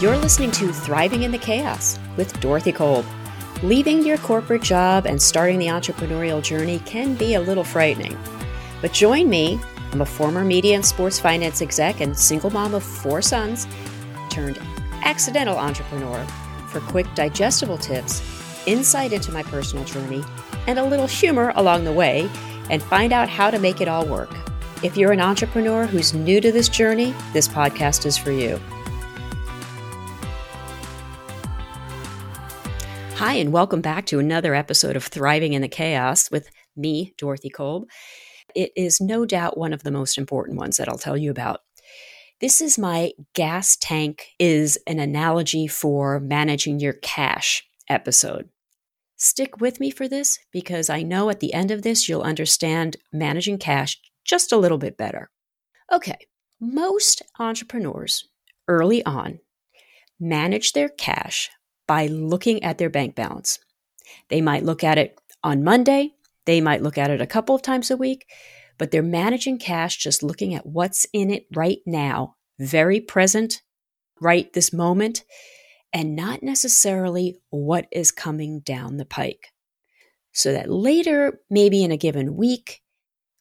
[0.00, 3.04] You're listening to Thriving in the Chaos with Dorothy Kolb.
[3.64, 8.16] Leaving your corporate job and starting the entrepreneurial journey can be a little frightening.
[8.80, 9.58] But join me.
[9.90, 13.66] I'm a former media and sports finance exec and single mom of four sons,
[14.30, 14.60] turned
[15.02, 16.24] accidental entrepreneur
[16.68, 18.22] for quick, digestible tips,
[18.68, 20.22] insight into my personal journey,
[20.68, 22.30] and a little humor along the way,
[22.70, 24.30] and find out how to make it all work.
[24.84, 28.60] If you're an entrepreneur who's new to this journey, this podcast is for you.
[33.18, 37.50] Hi, and welcome back to another episode of Thriving in the Chaos with me, Dorothy
[37.50, 37.88] Kolb.
[38.54, 41.62] It is no doubt one of the most important ones that I'll tell you about.
[42.40, 48.50] This is my gas tank is an analogy for managing your cash episode.
[49.16, 52.98] Stick with me for this because I know at the end of this you'll understand
[53.12, 55.28] managing cash just a little bit better.
[55.92, 56.18] Okay,
[56.60, 58.28] most entrepreneurs
[58.68, 59.40] early on
[60.20, 61.50] manage their cash
[61.88, 63.58] by looking at their bank balance.
[64.28, 66.12] They might look at it on Monday,
[66.46, 68.26] they might look at it a couple of times a week,
[68.78, 73.62] but they're managing cash just looking at what's in it right now, very present,
[74.20, 75.24] right this moment,
[75.92, 79.48] and not necessarily what is coming down the pike.
[80.32, 82.82] So that later, maybe in a given week,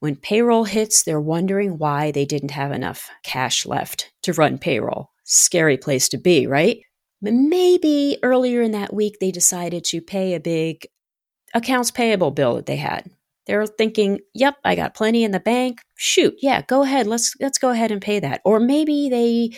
[0.00, 5.10] when payroll hits, they're wondering why they didn't have enough cash left to run payroll.
[5.24, 6.80] Scary place to be, right?
[7.32, 10.86] Maybe earlier in that week, they decided to pay a big
[11.54, 13.10] accounts payable bill that they had.
[13.46, 15.80] They're thinking, "Yep, I got plenty in the bank.
[15.96, 17.06] Shoot, yeah, go ahead.
[17.06, 19.56] Let's let's go ahead and pay that." Or maybe they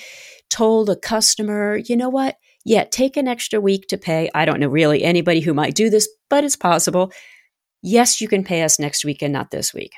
[0.48, 2.37] told a customer, "You know what?
[2.64, 5.91] Yeah, take an extra week to pay." I don't know really anybody who might do
[5.91, 7.12] this, but it's possible.
[7.83, 9.92] Yes, you can pay us next week and not this week.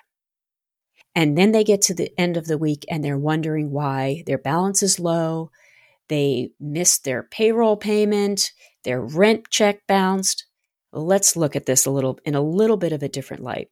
[1.14, 4.38] And then they get to the end of the week and they're wondering why their
[4.38, 5.50] balance is low
[6.08, 8.52] they missed their payroll payment,
[8.84, 10.46] their rent check bounced.
[10.92, 13.68] Let's look at this a little in a little bit of a different light.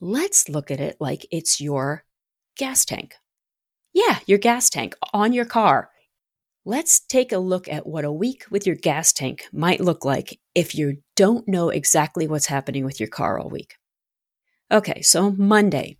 [0.00, 2.04] Let's look at it like it's your
[2.56, 3.14] gas tank.
[3.92, 5.90] Yeah, your gas tank on your car.
[6.64, 10.38] Let's take a look at what a week with your gas tank might look like
[10.54, 13.74] if you don't know exactly what's happening with your car all week.
[14.70, 15.98] Okay, so Monday,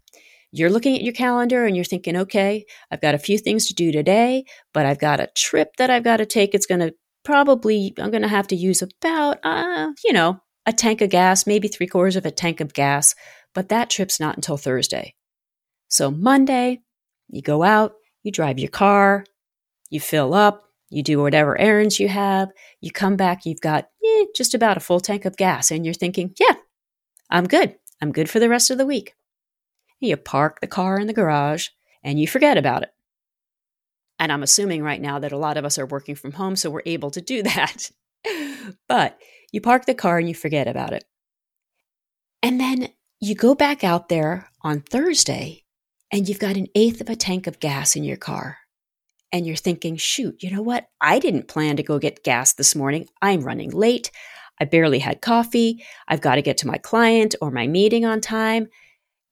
[0.52, 3.74] you're looking at your calendar and you're thinking, okay, I've got a few things to
[3.74, 6.54] do today, but I've got a trip that I've got to take.
[6.54, 10.72] It's going to probably, I'm going to have to use about, uh, you know, a
[10.72, 13.14] tank of gas, maybe three quarters of a tank of gas,
[13.54, 15.14] but that trip's not until Thursday.
[15.88, 16.80] So Monday,
[17.28, 19.24] you go out, you drive your car,
[19.88, 24.24] you fill up, you do whatever errands you have, you come back, you've got eh,
[24.36, 26.56] just about a full tank of gas, and you're thinking, yeah,
[27.30, 27.76] I'm good.
[28.02, 29.14] I'm good for the rest of the week.
[30.02, 31.68] You park the car in the garage
[32.02, 32.90] and you forget about it.
[34.18, 36.70] And I'm assuming right now that a lot of us are working from home, so
[36.70, 37.90] we're able to do that.
[38.88, 39.18] but
[39.52, 41.04] you park the car and you forget about it.
[42.42, 42.88] And then
[43.20, 45.62] you go back out there on Thursday
[46.10, 48.58] and you've got an eighth of a tank of gas in your car.
[49.30, 50.88] And you're thinking, shoot, you know what?
[51.00, 53.06] I didn't plan to go get gas this morning.
[53.22, 54.10] I'm running late.
[54.60, 55.84] I barely had coffee.
[56.08, 58.68] I've got to get to my client or my meeting on time.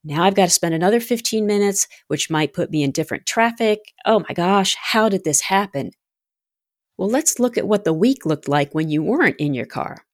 [0.03, 3.79] Now I've got to spend another 15 minutes, which might put me in different traffic.
[4.05, 5.91] Oh my gosh, how did this happen?
[6.97, 10.05] Well, let's look at what the week looked like when you weren't in your car.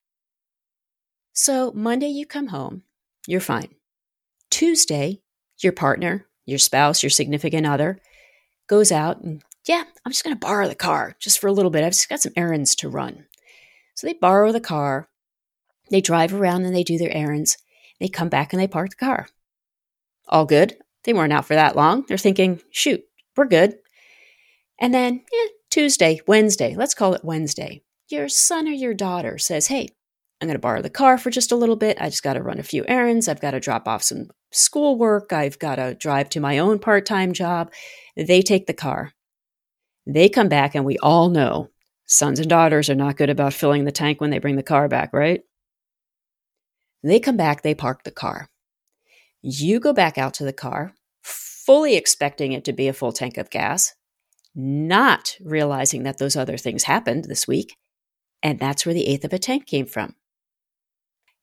[1.34, 2.84] So, Monday you come home,
[3.28, 3.70] you're fine.
[4.50, 5.22] Tuesday,
[5.60, 8.00] your partner, your spouse, your significant other
[8.68, 11.72] goes out and, yeah, I'm just going to borrow the car just for a little
[11.72, 11.84] bit.
[11.84, 13.26] I've just got some errands to run.
[13.96, 15.10] So they borrow the car,
[15.92, 17.58] they drive around and they do their errands.
[18.00, 19.28] They come back and they park the car.
[20.28, 20.76] All good.
[21.04, 22.06] They weren't out for that long.
[22.08, 23.02] They're thinking, shoot,
[23.36, 23.76] we're good.
[24.80, 27.82] And then, yeah, Tuesday, Wednesday, let's call it Wednesday.
[28.10, 29.90] Your son or your daughter says, hey,
[30.40, 31.98] I'm going to borrow the car for just a little bit.
[32.00, 33.28] I just got to run a few errands.
[33.28, 35.34] I've got to drop off some schoolwork.
[35.34, 37.72] I've got to drive to my own part time job.
[38.16, 39.14] They take the car.
[40.06, 41.70] They come back, and we all know
[42.06, 44.88] sons and daughters are not good about filling the tank when they bring the car
[44.88, 45.42] back, right?
[47.04, 48.50] They come back, they park the car.
[49.42, 50.94] You go back out to the car,
[51.24, 53.94] fully expecting it to be a full tank of gas,
[54.56, 57.76] not realizing that those other things happened this week.
[58.44, 60.16] And that's where the eighth of a tank came from.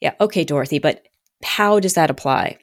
[0.01, 1.07] Yeah, okay, Dorothy, but
[1.43, 2.59] how does that apply?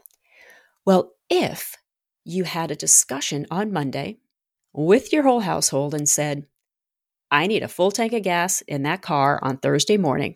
[0.86, 1.76] Well, if
[2.24, 4.18] you had a discussion on Monday
[4.74, 6.46] with your whole household and said,
[7.30, 10.36] I need a full tank of gas in that car on Thursday morning.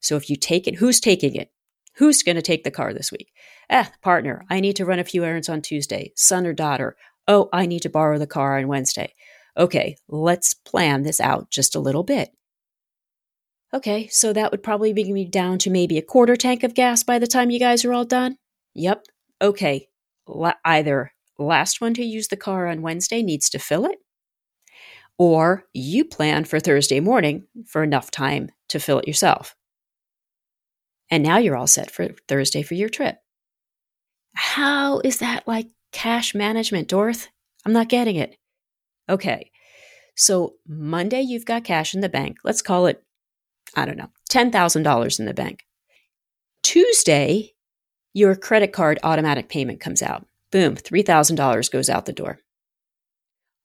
[0.00, 1.50] So if you take it, who's taking it?
[1.98, 3.32] Who's going to take the car this week?
[3.70, 6.12] Eh, partner, I need to run a few errands on Tuesday.
[6.14, 6.96] Son or daughter,
[7.26, 9.14] oh, I need to borrow the car on Wednesday.
[9.56, 12.30] Okay, let's plan this out just a little bit.
[13.74, 17.02] Okay, so that would probably bring me down to maybe a quarter tank of gas
[17.02, 18.36] by the time you guys are all done.
[18.74, 19.04] Yep.
[19.42, 19.88] Okay,
[20.28, 23.98] La- either last one to use the car on Wednesday needs to fill it,
[25.18, 29.56] or you plan for Thursday morning for enough time to fill it yourself.
[31.10, 33.18] And now you're all set for Thursday for your trip.
[34.34, 37.28] How is that like cash management, Dorth?
[37.64, 38.36] I'm not getting it.
[39.08, 39.50] Okay.
[40.16, 42.38] So Monday, you've got cash in the bank.
[42.44, 43.02] Let's call it,
[43.74, 45.64] I don't know, $10,000 in the bank.
[46.62, 47.54] Tuesday,
[48.12, 50.26] your credit card automatic payment comes out.
[50.50, 52.40] Boom, $3,000 goes out the door.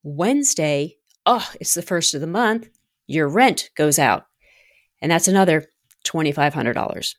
[0.03, 2.69] Wednesday, oh, it's the first of the month,
[3.07, 4.25] your rent goes out.
[5.01, 5.69] And that's another
[6.05, 7.15] $2,500.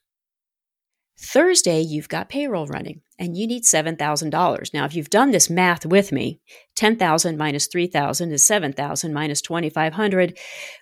[1.16, 4.74] Thursday, you've got payroll running and you need $7,000.
[4.74, 6.40] Now, if you've done this math with me,
[6.74, 10.36] 10,000 minus 3,000 is 7,000 minus 2,500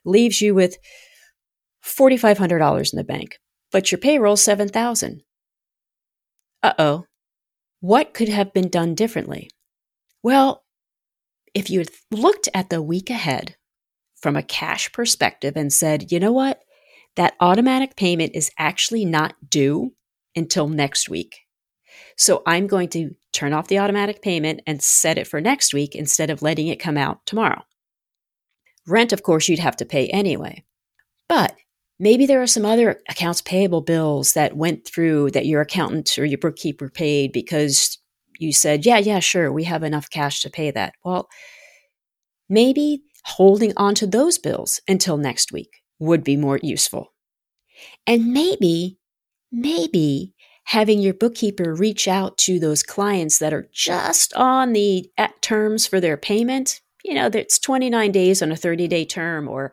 [0.04, 0.78] leaves you with
[1.84, 3.38] $4,500 in the bank.
[3.70, 5.22] But your payroll 7,000.
[6.62, 7.04] Uh-oh.
[7.80, 9.50] What could have been done differently?
[10.22, 10.64] Well,
[11.52, 13.56] if you had looked at the week ahead
[14.16, 16.62] from a cash perspective and said, you know what?
[17.16, 19.92] That automatic payment is actually not due
[20.34, 21.40] until next week.
[22.16, 25.94] So I'm going to turn off the automatic payment and set it for next week
[25.94, 27.62] instead of letting it come out tomorrow.
[28.86, 30.64] Rent, of course, you'd have to pay anyway.
[31.28, 31.56] But
[31.98, 36.24] maybe there are some other accounts payable bills that went through that your accountant or
[36.24, 37.98] your bookkeeper paid because
[38.38, 40.94] you said, yeah, yeah, sure, we have enough cash to pay that.
[41.04, 41.28] Well,
[42.48, 47.12] maybe holding on to those bills until next week would be more useful.
[48.06, 48.98] And maybe
[49.52, 50.32] maybe
[50.64, 55.86] having your bookkeeper reach out to those clients that are just on the eh, terms
[55.86, 56.80] for their payment.
[57.04, 59.72] You know, it's 29 days on a 30 day term, or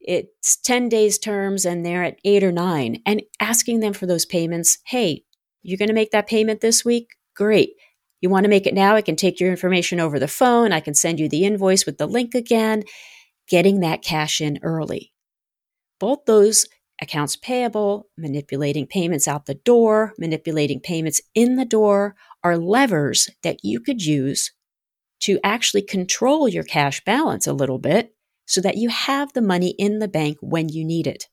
[0.00, 4.26] it's 10 days terms and they're at eight or nine, and asking them for those
[4.26, 4.78] payments.
[4.86, 5.24] Hey,
[5.62, 7.08] you're going to make that payment this week?
[7.34, 7.70] Great.
[8.20, 8.96] You want to make it now?
[8.96, 10.72] I can take your information over the phone.
[10.72, 12.82] I can send you the invoice with the link again.
[13.48, 15.12] Getting that cash in early.
[15.98, 16.66] Both those
[17.00, 23.58] accounts payable, manipulating payments out the door, manipulating payments in the door are levers that
[23.62, 24.52] you could use
[25.20, 28.14] to actually control your cash balance a little bit
[28.46, 31.28] so that you have the money in the bank when you need it.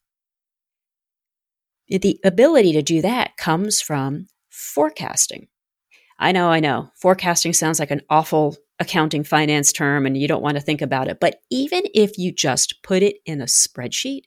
[1.87, 5.47] The ability to do that comes from forecasting.
[6.17, 6.89] I know, I know.
[6.95, 11.07] Forecasting sounds like an awful accounting finance term and you don't want to think about
[11.07, 11.19] it.
[11.19, 14.23] But even if you just put it in a spreadsheet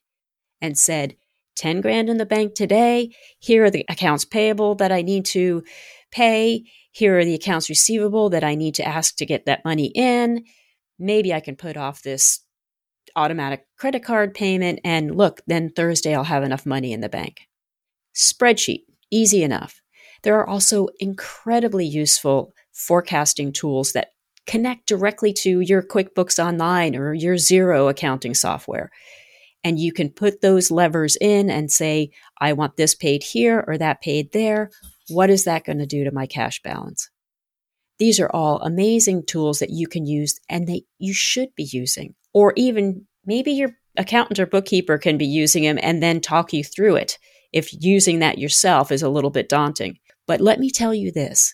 [0.60, 1.16] and said,
[1.58, 3.14] 10 grand in the bank today.
[3.38, 5.62] Here are the accounts payable that I need to
[6.10, 6.64] pay.
[6.92, 10.44] Here are the accounts receivable that I need to ask to get that money in.
[10.98, 12.40] Maybe I can put off this
[13.16, 17.48] automatic credit card payment and look, then Thursday I'll have enough money in the bank.
[18.14, 19.80] Spreadsheet, easy enough.
[20.22, 24.12] There are also incredibly useful forecasting tools that
[24.46, 28.90] connect directly to your QuickBooks Online or your Xero accounting software.
[29.64, 32.10] And you can put those levers in and say,
[32.40, 34.70] I want this paid here or that paid there.
[35.08, 37.10] What is that going to do to my cash balance?
[37.98, 42.14] These are all amazing tools that you can use and that you should be using.
[42.32, 46.62] Or even maybe your accountant or bookkeeper can be using them and then talk you
[46.62, 47.18] through it
[47.52, 49.98] if using that yourself is a little bit daunting.
[50.26, 51.52] But let me tell you this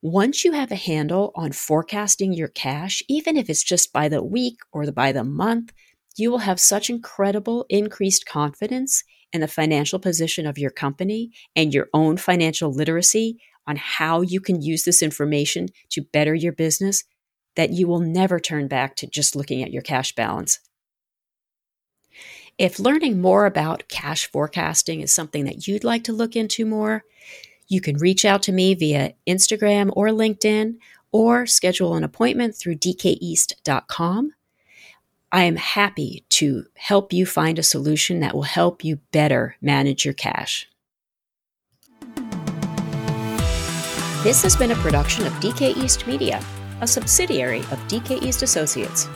[0.00, 4.22] once you have a handle on forecasting your cash, even if it's just by the
[4.22, 5.72] week or by the month,
[6.16, 11.74] you will have such incredible increased confidence in the financial position of your company and
[11.74, 17.04] your own financial literacy on how you can use this information to better your business
[17.56, 20.60] that you will never turn back to just looking at your cash balance.
[22.58, 27.02] If learning more about cash forecasting is something that you'd like to look into more,
[27.66, 30.76] you can reach out to me via Instagram or LinkedIn
[31.10, 34.32] or schedule an appointment through dkeast.com.
[35.34, 40.04] I am happy to help you find a solution that will help you better manage
[40.04, 40.68] your cash.
[44.22, 46.40] This has been a production of DK East Media,
[46.80, 49.08] a subsidiary of DK East Associates.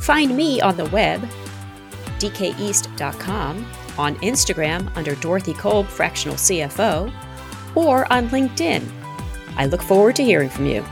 [0.00, 1.20] Find me on the web,
[2.18, 7.12] dkeast.com, on Instagram under Dorothy Kolb, Fractional CFO,
[7.76, 8.84] or on LinkedIn.
[9.56, 10.84] I look forward to hearing from you.